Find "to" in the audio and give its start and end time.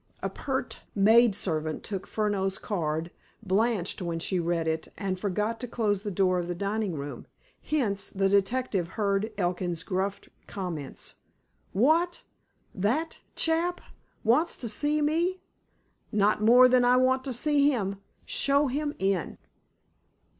5.59-5.67, 14.57-14.69, 17.25-17.31